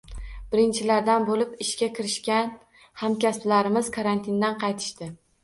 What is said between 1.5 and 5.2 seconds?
ishga kirishgan hamkasblarimiz karantindan qaytishdi